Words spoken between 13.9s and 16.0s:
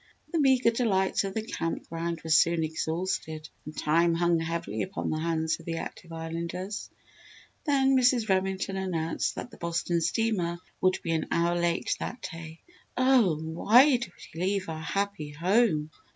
did we leave our happy home?"